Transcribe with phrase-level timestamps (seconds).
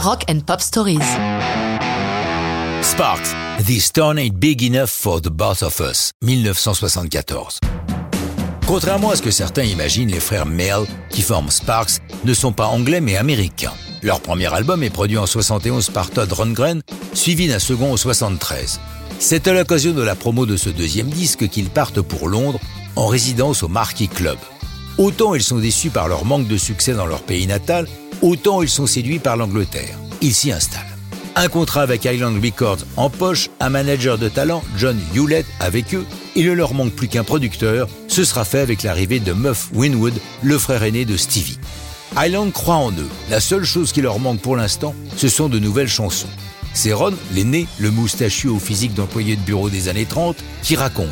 [0.00, 1.00] Rock and Pop Stories.
[2.82, 3.34] Sparks,
[3.66, 7.58] This Town Ain't Big Enough for the Both of Us, 1974.
[8.64, 12.66] Contrairement à ce que certains imaginent, les frères Mel, qui forment Sparks, ne sont pas
[12.66, 13.72] anglais mais américains.
[14.02, 16.80] Leur premier album est produit en 71 par Todd Rundgren,
[17.12, 18.78] suivi d'un second en 73.
[19.18, 22.60] C'est à l'occasion de la promo de ce deuxième disque qu'ils partent pour Londres,
[22.94, 24.38] en résidence au Marquis Club.
[24.96, 27.88] Autant ils sont déçus par leur manque de succès dans leur pays natal,
[28.22, 29.96] autant ils sont séduits par l'Angleterre.
[30.20, 30.82] Ils s'y installent.
[31.36, 36.04] Un contrat avec Island Records en poche, un manager de talent, John Hewlett, avec eux.
[36.34, 37.88] Il ne leur manque plus qu'un producteur.
[38.08, 41.58] Ce sera fait avec l'arrivée de Muff Winwood, le frère aîné de Stevie.
[42.16, 43.08] Island croit en eux.
[43.30, 46.28] La seule chose qui leur manque pour l'instant, ce sont de nouvelles chansons.
[46.74, 51.08] C'est Ron, l'aîné, le moustachu au physique d'employé de bureau des années 30, qui raconte.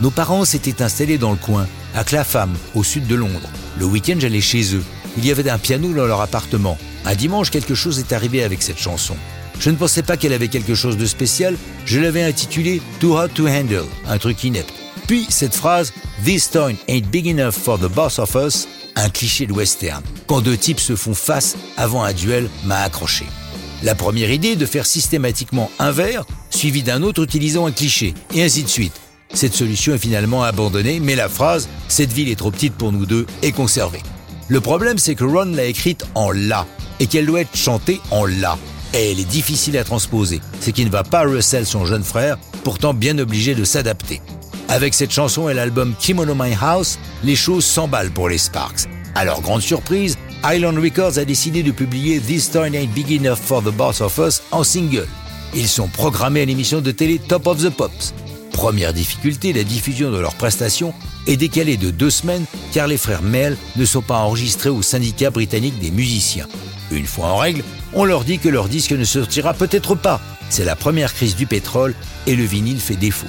[0.00, 3.48] Nos parents s'étaient installés dans le coin, à Clapham, au sud de Londres.
[3.78, 4.84] Le week-end, j'allais chez eux.
[5.16, 6.78] Il y avait un piano dans leur appartement.
[7.04, 9.16] Un dimanche, quelque chose est arrivé avec cette chanson.
[9.58, 11.56] Je ne pensais pas qu'elle avait quelque chose de spécial.
[11.84, 14.72] Je l'avais intitulée Too Hot to Handle, un truc inepte.
[15.06, 15.92] Puis cette phrase
[16.24, 20.02] This town ain't big enough for the boss of us, un cliché de western.
[20.26, 23.26] Quand deux types se font face avant un duel, m'a accroché.
[23.82, 28.42] La première idée de faire systématiquement un vers, suivi d'un autre utilisant un cliché, et
[28.42, 28.92] ainsi de suite.
[29.32, 33.06] Cette solution est finalement abandonnée, mais la phrase⁇ Cette ville est trop petite pour nous
[33.06, 34.02] deux⁇ est conservée.
[34.50, 36.66] Le problème, c'est que Ron l'a écrite en La,
[36.98, 38.58] et qu'elle doit être chantée en La.
[38.92, 42.36] Et elle est difficile à transposer, ce qui ne va pas Russell, son jeune frère,
[42.64, 44.20] pourtant bien obligé de s'adapter.
[44.68, 48.88] Avec cette chanson et l'album Kimono My House, les choses s'emballent pour les Sparks.
[49.14, 53.36] À leur grande surprise, Island Records a décidé de publier This Town Ain't Big Enough
[53.36, 55.06] for the Boss of Us en single.
[55.54, 58.12] Ils sont programmés à l'émission de télé Top of the Pops.
[58.60, 60.92] Première difficulté, la diffusion de leurs prestations
[61.26, 62.44] est décalée de deux semaines
[62.74, 66.46] car les frères Mel ne sont pas enregistrés au syndicat britannique des musiciens.
[66.90, 67.62] Une fois en règle,
[67.94, 70.20] on leur dit que leur disque ne sortira peut-être pas.
[70.50, 71.94] C'est la première crise du pétrole
[72.26, 73.28] et le vinyle fait défaut.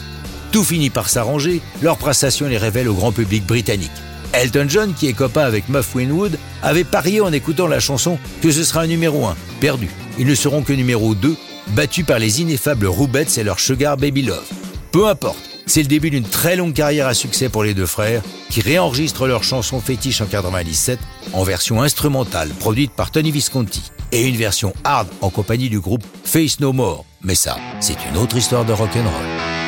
[0.51, 3.89] Tout finit par s'arranger, leur prestation les révèle au grand public britannique.
[4.33, 8.51] Elton John, qui est copain avec Muff Winwood, avait parié en écoutant la chanson que
[8.51, 9.87] ce sera un numéro 1, perdu.
[10.19, 11.37] Ils ne seront que numéro 2,
[11.69, 14.60] battus par les ineffables Roubettes et leur Sugar Baby Love.
[14.91, 18.21] Peu importe, c'est le début d'une très longue carrière à succès pour les deux frères,
[18.49, 20.99] qui réenregistrent leur chanson fétiche en 97
[21.31, 26.03] en version instrumentale produite par Tony Visconti, et une version hard en compagnie du groupe
[26.25, 27.05] Face No More.
[27.21, 29.60] Mais ça, c'est une autre histoire de rock'n'roll.